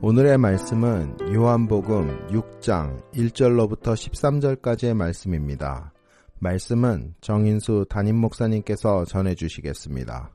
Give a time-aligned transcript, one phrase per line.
[0.00, 5.92] 오늘의 말씀은 요한복음 6장 1절로부터 13절까지의 말씀입니다.
[6.38, 10.32] 말씀은 정인수 담임 목사님께서 전해 주시겠습니다.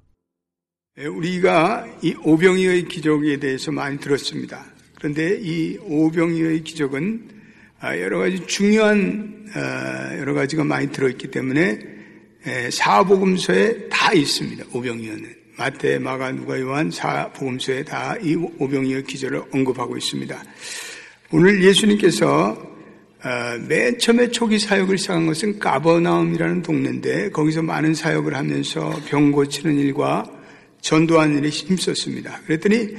[0.98, 4.66] 예, 우리가 이 오병이어의 기적에 대해서 많이 들었습니다.
[4.98, 7.30] 그런데 이 오병이어의 기적은
[7.80, 11.80] 아, 여러 가지 중요한 아, 여러 가지가 많이 들어있기 때문에
[12.48, 14.66] 예, 사복음서에 다 있습니다.
[14.74, 20.44] 오병이어는 마태, 마가, 누가, 요한 사복음서에 다 이 오병이어 기적을 언급하고 있습니다.
[21.32, 22.74] 오늘 예수님께서
[23.22, 29.78] 아, 맨 처음에 초기 사역을 시작한 것은 까버나움이라는 동네인데 거기서 많은 사역을 하면서 병 고치는
[29.80, 30.26] 일과
[30.82, 32.42] 전도하는 일에 힘썼습니다.
[32.46, 32.90] 그랬더니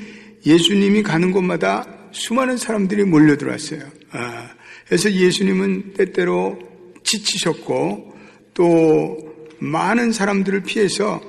[0.47, 3.81] 예수님이 가는 곳마다 수많은 사람들이 몰려 들어왔어요.
[4.13, 4.49] 아,
[4.87, 6.59] 그래서 예수님은 때때로
[7.03, 8.15] 지치셨고
[8.55, 9.19] 또
[9.59, 11.21] 많은 사람들을 피해서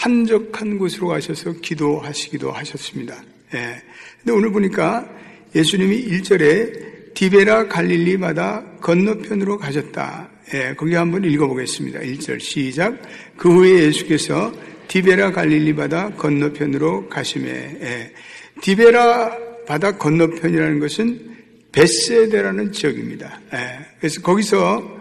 [0.00, 3.22] 한적한 곳으로 가셔서 기도하시기도 하셨습니다.
[3.52, 3.82] 예.
[4.18, 5.06] 근데 오늘 보니까
[5.54, 10.30] 예수님이 1절에 디베라 갈릴리 바다 건너편으로 가셨다.
[10.54, 12.00] 예, 거기 한번 읽어보겠습니다.
[12.00, 12.98] 1절 시작.
[13.36, 14.52] 그 후에 예수께서
[14.88, 18.12] 디베라 갈릴리 바다 건너편으로 가심에 예.
[18.62, 21.36] 디베라 바다 건너편이라는 것은
[21.72, 23.38] 베세데라는 지역입니다.
[23.52, 23.86] 예.
[23.98, 24.98] 그래서 거기서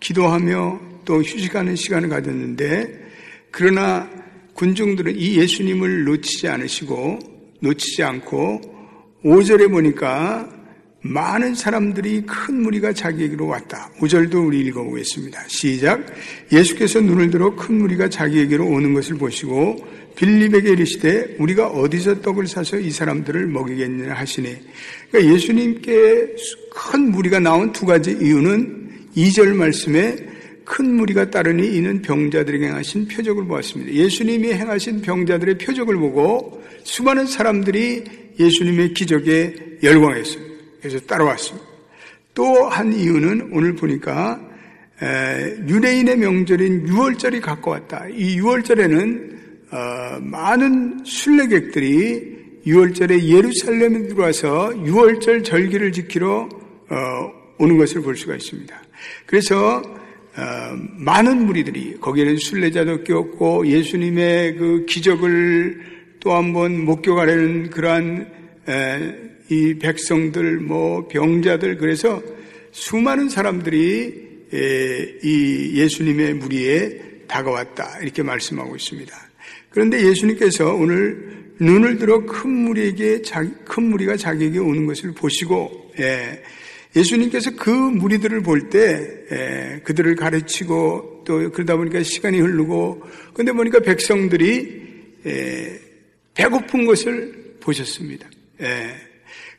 [0.00, 3.08] 기도하며 또 휴식하는 시간을 가졌는데
[3.50, 4.08] 그러나
[4.58, 7.20] 군중들은 이 예수님을 놓치지 않으시고
[7.60, 8.60] 놓치지 않고
[9.24, 10.50] 5절에 보니까
[11.00, 13.88] 많은 사람들이 큰 무리가 자기에게로 왔다.
[14.00, 15.44] 5절도 우리 읽어보겠습니다.
[15.46, 16.04] 시작.
[16.52, 19.76] 예수께서 눈을 들어 큰 무리가 자기에게로 오는 것을 보시고
[20.16, 24.56] 빌립에게 이르시되 우리가 어디서 떡을 사서 이 사람들을 먹이겠느냐 하시니
[25.12, 26.34] 그러니까 예수님께
[26.72, 30.27] 큰 무리가 나온 두 가지 이유는 2절 말씀에
[30.68, 33.90] 큰 무리가 따르니 이는 병자들에게 행하신 표적을 보았습니다.
[33.90, 38.04] 예수님이 행하신 병자들의 표적을 보고 수많은 사람들이
[38.38, 40.54] 예수님의 기적에 열광했습니다.
[40.80, 41.66] 그래서 따라왔습니다.
[42.34, 44.40] 또 한 이유는 오늘 보니까
[45.66, 48.08] 유대인의 명절인 6월절이 가까웠다.
[48.12, 49.38] 이 6월절에는
[49.70, 56.48] 어, 많은 순례객들이 6월절에 예루살렘에 들어와서 6월절 절기를 지키러
[56.90, 56.96] 어,
[57.58, 58.82] 오는 것을 볼 수가 있습니다.
[59.26, 59.97] 그래서 어,
[60.96, 65.80] 많은 무리들이 거기에는 순례자도 꼈고 예수님의 그 기적을
[66.20, 68.30] 또 한번 목격하려는 그러한
[69.50, 72.22] 이 백성들 뭐 병자들 그래서
[72.70, 74.28] 수많은 사람들이
[75.22, 79.16] 이 예수님의 무리에 다가왔다 이렇게 말씀하고 있습니다.
[79.70, 83.22] 그런데 예수님께서 오늘 눈을 들어 큰 무리에게
[83.64, 86.42] 큰 무리가 자기에게 오는 것을 보시고 예,
[86.96, 93.02] 예수님께서 그 무리들을 볼 때 그들을 가르치고 또 그러다 보니까 시간이 흐르고
[93.34, 94.82] 근데 보니까 백성들이
[96.34, 98.28] 배고픈 것을 보셨습니다.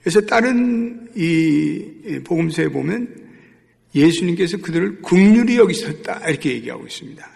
[0.01, 3.07] 그래서 다른 이 복음서에 보면
[3.93, 7.29] 예수님께서 그들을 국률이 여기셨다 이렇게 얘기하고 있습니다.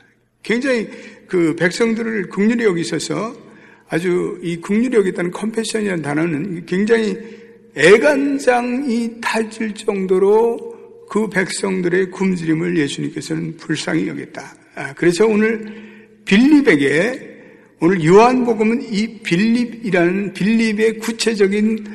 [0.44, 0.88] 굉장히
[1.28, 3.36] 그 백성들을 국률이 여기셔서
[3.90, 7.18] 아주 이 국률이 여기다는 컴패션이라는 단어는 굉장히
[7.76, 10.74] 애간장이 타질 정도로
[11.10, 14.56] 그 백성들의 굶주림을 예수님께서는 불쌍히 여겼다.
[14.76, 15.66] 아, 그래서 오늘
[16.26, 17.34] 빌립에게
[17.80, 21.86] 오늘 요한복음은 이 빌립이라는 빌립의 구체적인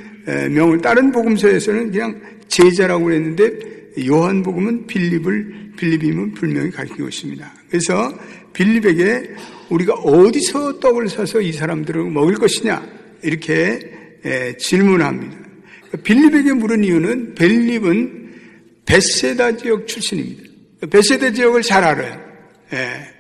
[0.51, 3.59] 명을 다른 복음서에서는 그냥 제자라고 그랬는데
[4.07, 7.55] 요한복음은 빌립을 빌립임은 분명히 가르치고 있습니다.
[7.69, 8.13] 그래서
[8.53, 9.31] 빌립에게
[9.71, 12.87] 우리가 어디서 떡을 사서 이 사람들을 먹을 것이냐
[13.23, 13.81] 이렇게
[14.59, 15.48] 질문합니다.
[16.03, 18.29] 빌립에게 물은 이유는 빌립은
[18.87, 20.43] 베세다 지역 출신입니다.
[20.91, 22.21] 베세다 지역을 잘 알아요.
[22.73, 23.19] 예.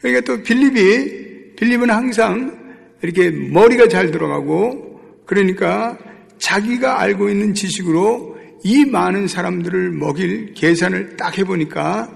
[0.00, 2.64] 그러니까 또 빌립이 빌립은 항상
[3.02, 5.98] 이렇게 머리가 잘 들어가고 그러니까
[6.38, 12.10] 자기가 알고 있는 지식으로 이 많은 사람들을 먹일 계산을 딱 해보니까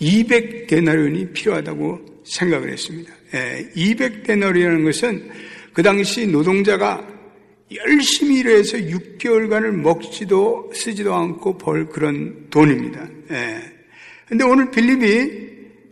[0.00, 3.12] 200데나리온이 필요하다고 생각을 했습니다.
[3.34, 5.30] 예, 200데나리온이라는 것은
[5.72, 7.06] 그 당시 노동자가
[7.72, 13.08] 열심히 일해서 6개월간을 먹지도 쓰지도 않고 벌 그런 돈입니다.
[13.30, 13.60] 예.
[14.26, 15.50] 근데 오늘 빌립이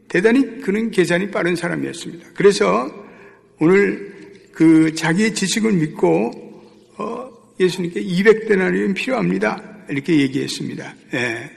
[0.08, 2.30] 대단히 그는 계산이 빠른 사람이었습니다.
[2.34, 2.90] 그래서
[3.60, 4.16] 오늘
[4.52, 6.64] 그 자기의 지식을 믿고
[7.60, 9.84] 예수님께 200데나리온 필요합니다.
[9.88, 10.94] 이렇게 얘기했습니다.
[11.14, 11.50] 예.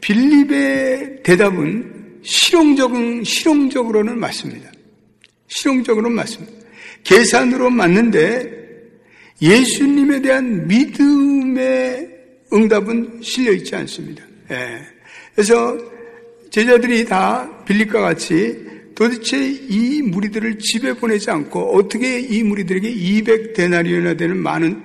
[0.00, 4.70] 빌립의 대답은 실용적은, 실용적으로는 맞습니다.
[5.48, 6.52] 실용적으로는 맞습니다.
[7.04, 8.55] 계산으로 맞는데
[9.40, 12.08] 예수님에 대한 믿음의
[12.52, 14.24] 응답은 실려 있지 않습니다.
[14.50, 14.80] 예.
[15.34, 15.76] 그래서
[16.50, 24.38] 제자들이 다 빌립과 같이 도대체 이 무리들을 집에 보내지 않고 어떻게 이 무리들에게 200데나리온이나 되는
[24.38, 24.82] 많은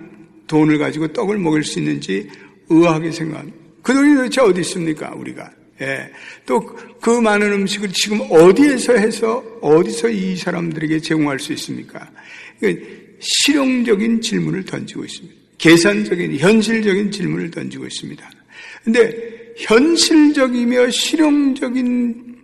[0.48, 2.30] 돈을 가지고 떡을 먹일 수 있는지
[2.70, 3.58] 의아하게 생각합니다.
[3.82, 5.50] 그 돈이 도대체 어디 있습니까, 우리가?
[5.82, 6.12] 예.
[6.46, 6.60] 또
[7.02, 12.12] 그 많은 음식을 지금 어디에서 해서 어디서 이 사람들에게 제공할 수 있습니까?
[13.22, 15.36] 실용적인 질문을 던지고 있습니다.
[15.58, 18.30] 계산적인, 현실적인 질문을 던지고 있습니다.
[18.84, 22.36] 근데 현실적이며 실용적인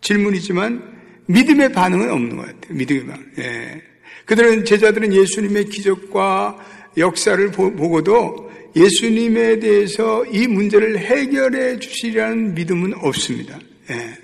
[0.00, 0.82] 질문이지만
[1.26, 2.74] 믿음의 반응은 없는 것 같아요.
[2.74, 3.26] 믿음의 반응.
[3.38, 3.82] 예.
[4.24, 6.58] 그들은 제자들은 예수님의 기적과
[6.96, 13.58] 역사를 보고도 예수님에 대해서 이 문제를 해결해 주시리라는 믿음은 없습니다.
[13.90, 14.18] 예.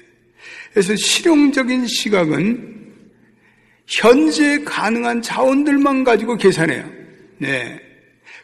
[0.72, 2.83] 그래서 실용적인 시각은
[3.86, 6.88] 현재 가능한 자원들만 가지고 계산해요.
[7.38, 7.80] 네.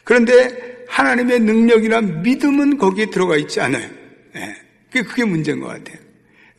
[0.03, 3.89] 그런데 하나님의 능력이나 믿음은 거기에 들어가 있지 않아요.
[4.33, 4.55] 네.
[4.91, 5.97] 그게 문제인 것 같아요.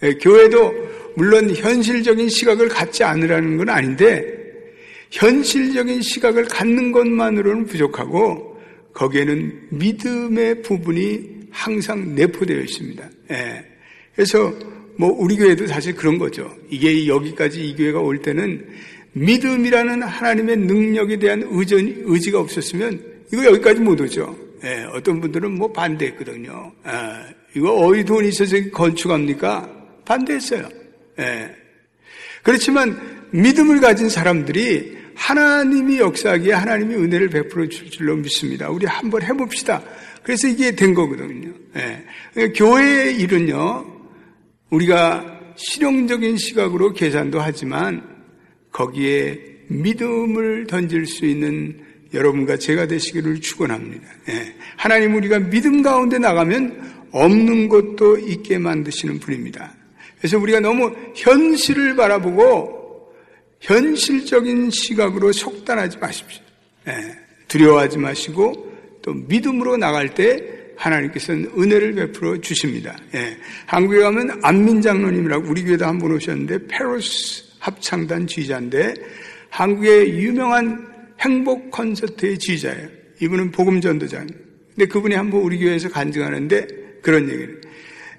[0.00, 0.14] 네.
[0.14, 0.74] 교회도
[1.16, 4.42] 물론 현실적인 시각을 갖지 않으라는 건 아닌데
[5.10, 8.60] 현실적인 시각을 갖는 것만으로는 부족하고
[8.94, 13.10] 거기에는 믿음의 부분이 항상 내포되어 있습니다.
[13.30, 13.64] 예.
[14.14, 14.52] 그래서
[14.96, 16.50] 뭐 우리 교회도 사실 그런 거죠.
[16.68, 18.66] 이게 여기까지 이 교회가 올 때는
[19.12, 23.00] 믿음이라는 하나님의 능력에 대한 의전, 의지가 없었으면
[23.32, 24.36] 이거 여기까지 못 오죠.
[24.64, 24.84] 예.
[24.92, 26.72] 어떤 분들은 뭐 반대했거든요.
[26.86, 27.34] 예.
[27.56, 29.68] 이거 어디 돈이 있어서 건축합니까?
[30.04, 30.68] 반대했어요.
[31.18, 31.50] 예.
[32.42, 38.70] 그렇지만 믿음을 가진 사람들이 하나님이 역사하기에 하나님이 은혜를 베풀어 줄 줄로 믿습니다.
[38.70, 39.82] 우리 한번 해봅시다.
[40.22, 41.52] 그래서 이게 된 거거든요.
[41.74, 42.52] 네.
[42.52, 43.84] 교회의 일은요,
[44.72, 48.02] 우리가 실용적인 시각으로 계산도 하지만
[48.72, 49.38] 거기에
[49.68, 51.78] 믿음을 던질 수 있는
[52.14, 54.06] 여러분과 제가 되시기를 축원합니다.
[54.26, 54.54] 네.
[54.76, 59.74] 하나님 우리가 믿음 가운데 나가면 없는 것도 있게 만드시는 분입니다.
[60.18, 63.12] 그래서 우리가 너무 현실을 바라보고
[63.60, 66.42] 현실적인 시각으로 속단하지 마십시오.
[66.88, 66.92] 예,
[67.48, 68.72] 두려워하지 마시고
[69.02, 72.96] 또 믿음으로 나갈 때 하나님께서는 은혜를 베풀어 주십니다.
[73.14, 73.36] 예,
[73.66, 78.94] 한국에 가면 안민 장로님이라고 우리 교회도 한분 오셨는데 페로스 합창단 지휘자인데
[79.50, 80.86] 한국의 유명한
[81.20, 82.88] 행복 콘서트의 지휘자예요.
[83.20, 84.38] 이분은 복음 전도자입니다.
[84.74, 86.66] 근데 그분이 한 번 우리 교회에서 간증하는데
[87.02, 87.60] 그런 얘기를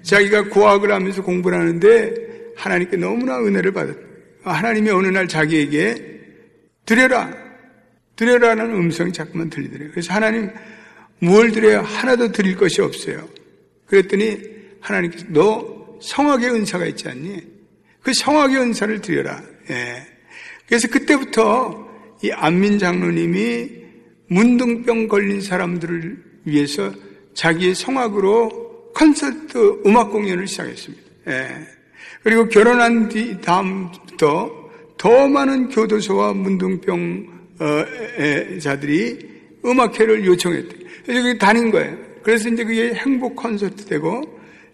[0.02, 2.14] 자기가 고학을 하면서 공부를 하는데
[2.56, 3.98] 하나님께 너무나 은혜를 받았다.
[4.44, 5.96] 하나님이 어느 날 자기에게
[6.86, 7.34] 드려라,
[8.16, 9.90] 드려라는 음성이 자꾸만 들리더래요.
[9.90, 10.50] 그래서 하나님
[11.24, 13.26] 무엇 드려야 하나도 드릴 것이 없어요.
[13.86, 14.38] 그랬더니
[14.80, 17.42] 하나님께서 너 성악의 은사가 있지 않니?
[18.02, 19.42] 그 성악의 은사를 드려라.
[19.70, 20.06] 예.
[20.68, 21.88] 그래서 그때부터
[22.22, 23.70] 이 안민 장로님이
[24.28, 26.92] 문둥병 걸린 사람들을 위해서
[27.32, 31.04] 자기의 성악으로 콘서트 음악 공연을 시작했습니다.
[31.28, 31.48] 예.
[32.22, 34.50] 그리고 결혼한 뒤 다음부터
[34.98, 39.34] 더 많은 교도소와 문둥병 어, 자들이
[39.64, 40.83] 음악회를 요청했대.
[41.06, 41.96] 그게 다닌 거예요.
[42.22, 44.22] 그래서 이제 그게 행복 콘서트 되고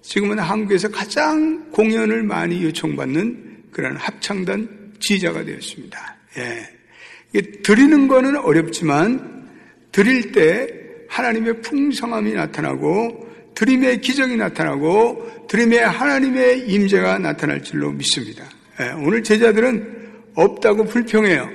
[0.03, 6.17] 지금은 한국에서 가장 공연을 많이 요청받는 그런 합창단 지휘자가 되었습니다.
[6.39, 7.41] 예.
[7.63, 9.49] 드리는 거는 어렵지만
[9.93, 10.69] 드릴 때
[11.09, 18.45] 하나님의 풍성함이 나타나고 드림의 기적이 나타나고 드림의 하나님의 임재가 나타날 줄로 믿습니다.
[18.81, 19.99] 예, 오늘 제자들은
[20.35, 21.51] 없다고 불평해요.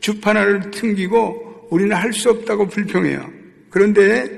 [0.00, 3.39] 주판 하나를 튕기고 우리는 할 수 없다고 불평해요.
[3.70, 4.28] 그런데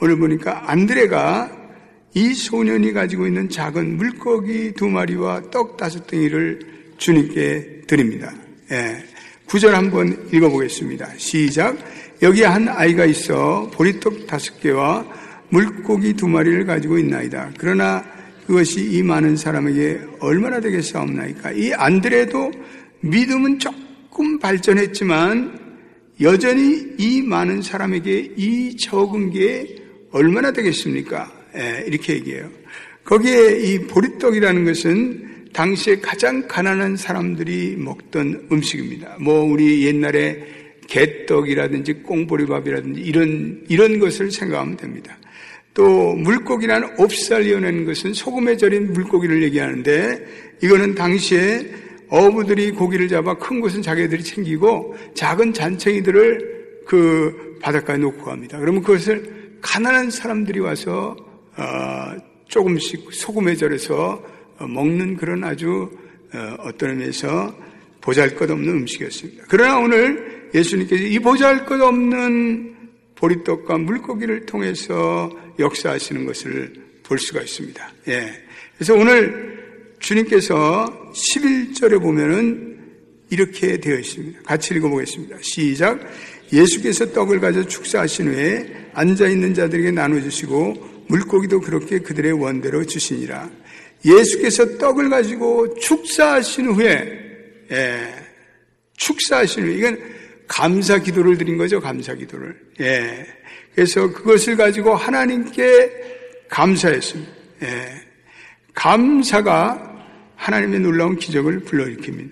[0.00, 1.58] 오늘 보니까 안드레가
[2.14, 6.58] 이 소년이 가지고 있는 작은 물고기 두 마리와 떡 다섯 덩이를
[6.98, 8.32] 주님께 드립니다.
[8.72, 9.04] 예,
[9.46, 11.08] 구절 한번 읽어보겠습니다.
[11.16, 11.76] 시작.
[12.22, 15.06] 여기 한 아이가 있어 보리떡 다섯 개와
[15.48, 17.52] 물고기 두 마리를 가지고 있나이다.
[17.58, 18.04] 그러나
[18.46, 21.52] 그것이 이 많은 사람에게 얼마나 되겠사옵나이까?
[21.52, 22.50] 이 안드레도
[23.00, 25.69] 믿음은 조금 발전했지만
[26.20, 29.76] 여전히 이 많은 사람에게 이 적은 게
[30.10, 31.32] 얼마나 되겠습니까?
[31.56, 32.50] 예, 이렇게 얘기해요.
[33.04, 39.16] 거기에 이 보리떡이라는 것은 당시에 가장 가난한 사람들이 먹던 음식입니다.
[39.20, 40.44] 뭐 우리 옛날에
[40.86, 45.16] 개떡이라든지 꽁보리밥이라든지 이런 이런 것을 생각하면 됩니다.
[45.72, 51.70] 또 물고기라는 옵살이어낸 것은 소금에 절인 물고기를 얘기하는데 이거는 당시에
[52.10, 58.58] 어부들이 고기를 잡아 큰 것은 자기들이 챙기고 작은 잔챙이들을 그 바닷가에 놓고 갑니다.
[58.58, 61.16] 그러면 그것을 가난한 사람들이 와서
[61.56, 62.16] 어,
[62.48, 64.22] 조금씩 소금에 절여서
[64.58, 65.90] 어, 먹는 그런 아주
[66.34, 67.54] 어, 어떤 의미에서
[68.00, 69.44] 보잘것없는 음식이었습니다.
[69.48, 72.76] 그러나 오늘 예수님께서 이 보잘것없는
[73.14, 77.92] 보리떡과 물고기를 통해서 역사하시는 것을 볼 수가 있습니다.
[78.08, 78.32] 예.
[78.76, 79.59] 그래서 오늘
[80.00, 82.78] 주님께서 11절에 보면은
[83.30, 84.40] 이렇게 되어 있습니다.
[84.42, 85.36] 같이 읽어보겠습니다.
[85.40, 86.00] 시작.
[86.52, 93.48] 예수께서 떡을 가져 축사하신 후에 앉아있는 자들에게 나눠주시고 물고기도 그렇게 그들의 원대로 주시니라.
[94.04, 97.20] 예수께서 떡을 가지고 축사하신 후에
[97.70, 98.14] 예,
[98.96, 100.00] 축사하신 후에 이건
[100.48, 101.80] 감사 기도를 드린 거죠.
[101.80, 102.56] 감사 기도를.
[102.80, 103.26] 예.
[103.74, 105.92] 그래서 그것을 가지고 하나님께
[106.48, 107.32] 감사했습니다.
[107.62, 108.02] 예.
[108.74, 109.89] 감사가
[110.40, 112.30] 하나님의 놀라운 기적을 불러일으킵니다.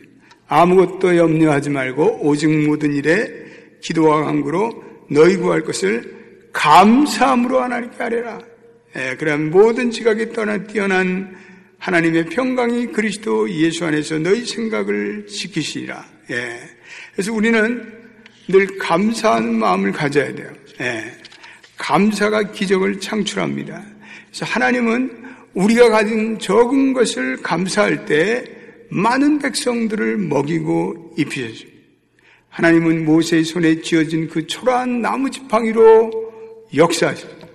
[0.48, 3.28] 아무것도 염려하지 말고 오직 모든 일에
[3.82, 8.38] 기도와 간구로 너희 구할 것을 감사함으로 하나님께 아뢰라.
[8.96, 11.36] 예, 그럼 모든 지각이 떠나 뛰어난
[11.78, 16.04] 하나님의 평강이 그리스도 예수 안에서 너희 생각을 지키시리라.
[16.30, 16.60] 예.
[17.12, 17.92] 그래서 우리는
[18.48, 20.50] 늘 감사하는 마음을 가져야 돼요.
[20.80, 21.12] 예.
[21.76, 23.84] 감사가 기적을 창출합니다.
[24.30, 28.44] 그래서 하나님은 우리가 가진 적은 것을 감사할 때
[28.90, 31.78] 많은 백성들을 먹이고 입히셨습니다.
[32.48, 36.10] 하나님은 모세의 손에 쥐어진 그 초라한 나무 지팡이로
[36.74, 37.46] 역사하셨습니다.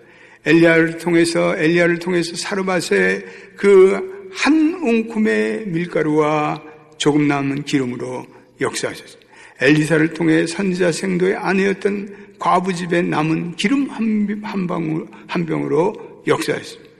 [0.45, 6.61] 엘리야를 통해서 엘리야를 통해서 사르밧의 그 한 웅큼의 밀가루와
[6.97, 8.25] 조금 남은 기름으로
[8.59, 9.31] 역사하셨습니다.
[9.61, 16.92] 엘리사를 통해 선지자 생도의 아내였던 과부 집에 남은 기름 한, 한 방울 한 병으로 역사했습니다.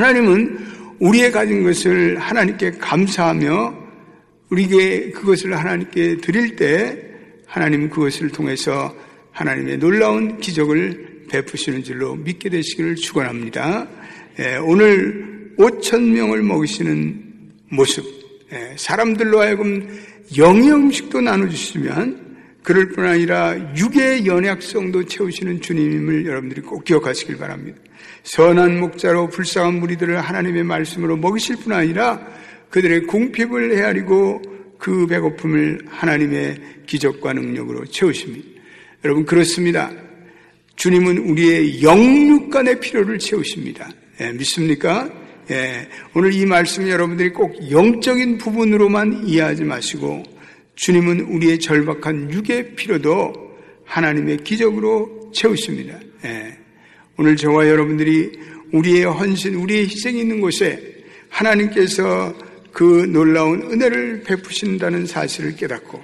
[0.00, 0.58] 하나님은
[0.98, 3.74] 우리의 가진 것을 하나님께 감사하며
[4.48, 6.98] 우리에게 그것을 하나님께 드릴 때
[7.46, 8.96] 하나님은 그것을 통해서
[9.32, 13.88] 하나님의 놀라운 기적을 베푸시는 줄로 믿게 되시기를 축원합니다.
[14.38, 17.22] 예, 오늘 5천 명을 먹이시는
[17.68, 18.02] 모습,
[18.52, 19.86] 예, 사람들로 하여금
[20.38, 22.29] 영의 음식도 나눠주시면
[22.62, 27.78] 그럴 뿐 아니라 육의 연약성도 채우시는 주님임을 여러분들이 꼭 기억하시길 바랍니다.
[28.22, 32.20] 선한 목자로 불쌍한 무리들을 하나님의 말씀으로 먹이실 뿐 아니라
[32.68, 34.42] 그들의 궁핍을 헤아리고
[34.78, 38.48] 그 배고픔을 하나님의 기적과 능력으로 채우십니다.
[39.04, 39.90] 여러분 그렇습니다.
[40.76, 43.90] 주님은 우리의 영육간의 필요를 채우십니다.
[44.20, 45.10] 예, 믿습니까?
[45.50, 50.22] 예, 오늘 이 말씀 여러분들이 꼭 영적인 부분으로만 이해하지 마시고
[50.80, 53.34] 주님은 우리의 절박한 육의 필요도
[53.84, 55.98] 하나님의 기적으로 채우십니다.
[56.24, 56.56] 예,
[57.18, 58.32] 오늘 저와 여러분들이
[58.72, 60.80] 우리의 헌신, 우리의 희생이 있는 곳에
[61.28, 62.34] 하나님께서
[62.72, 66.02] 그 놀라운 은혜를 베푸신다는 사실을 깨닫고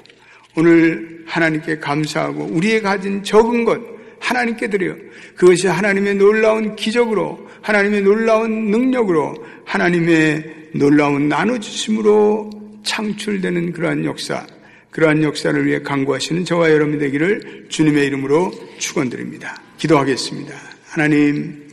[0.56, 3.80] 오늘 하나님께 감사하고 우리의 가진 적은 것
[4.20, 4.94] 하나님께 드려
[5.36, 12.50] 그것이 하나님의 놀라운 기적으로 하나님의 놀라운 능력으로 하나님의 놀라운 나눠주심으로
[12.84, 14.46] 창출되는 그러한 역사
[14.96, 19.60] 그러한 역사를 위해 강구하시는 저와 여러분 되기를 주님의 이름으로 축원드립니다.
[19.76, 20.54] 기도하겠습니다.
[20.86, 21.68] 하나님,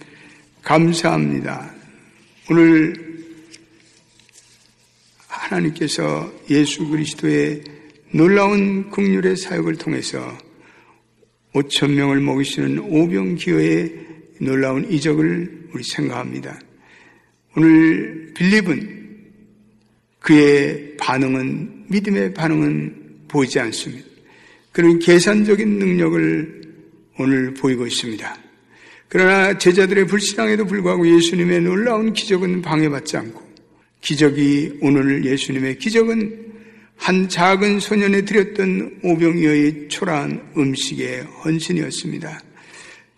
[0.62, 1.74] 감사합니다.
[2.50, 2.94] 오늘
[5.26, 7.64] 하나님께서 예수 그리스도의
[8.12, 10.38] 놀라운 국률의 사역을 통해서
[11.54, 14.06] 5천 명을 먹이시는 오병 기어의
[14.40, 16.60] 놀라운 이적을 우리 생각합니다.
[17.56, 19.30] 오늘 빌립은
[20.20, 23.03] 그의 반응은 믿음의 반응은
[23.34, 24.08] 보이지 않습니다.
[24.72, 26.62] 그런 계산적인 능력을
[27.20, 28.38] 오늘 보이고 있습니다.
[29.10, 33.42] 그러나 제자들의 불신앙에도 불구하고 예수님의 놀라운 기적은 방해받지 않고
[34.02, 36.54] 기적이 오늘 예수님의 기적은
[36.96, 42.42] 한 작은 소년에 드렸던 오병이어의 초라한 음식의 헌신이었습니다.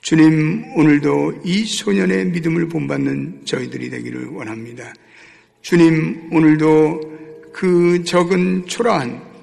[0.02, 4.94] 주님 오늘도 이 소년의 믿음을 본받는 저희들이 되기를 원합니다.
[5.62, 9.35] 주님 오늘도 그 적은 초라한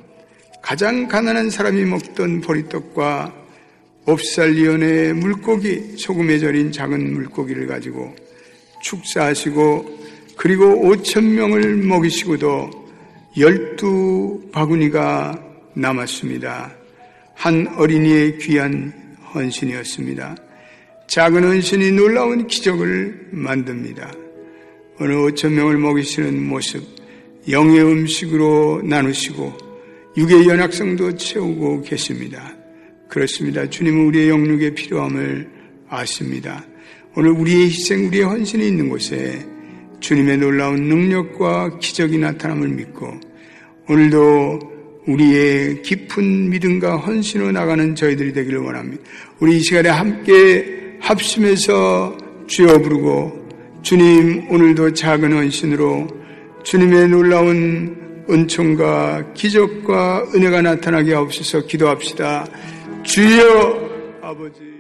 [0.63, 3.35] 가장 가난한 사람이 먹던 보리떡과
[4.07, 8.15] 옵살리온의 물고기, 소금에 절인 작은 물고기를 가지고
[8.81, 10.03] 축사하시고
[10.37, 12.71] 그리고 5천 명을 먹이시고도
[13.39, 15.43] 열두 바구니가
[15.75, 16.75] 남았습니다.
[17.35, 18.93] 한 어린이의 귀한
[19.35, 20.37] 헌신이었습니다.
[21.09, 24.13] 작은 헌신이 놀라운 기적을 만듭니다.
[25.01, 26.83] 어느 5천 명을 먹이시는 모습,
[27.49, 29.72] 영의 음식으로 나누시고
[30.17, 32.55] 육의 연약성도 채우고 계십니다.
[33.09, 33.69] 그렇습니다.
[33.69, 35.49] 주님은 우리의 영육의 필요함을
[35.89, 36.65] 아십니다.
[37.17, 39.47] 오늘 우리의 희생, 우리의 헌신이 있는 곳에
[40.01, 43.21] 주님의 놀라운 능력과 기적이 나타남을 믿고
[43.89, 44.61] 오늘도
[45.07, 49.03] 우리의 깊은 믿음과 헌신으로 나가는 저희들이 되기를 원합니다.
[49.41, 52.17] 우리 이 시간에 함께 합심해서
[52.47, 53.49] 주여 부르고
[53.83, 56.07] 주님 오늘도 작은 헌신으로
[56.63, 62.47] 주님의 놀라운 은총과 기적과 은혜가 나타나게 하옵소서 기도합시다.
[63.03, 63.91] 주여
[64.23, 64.72] 아버지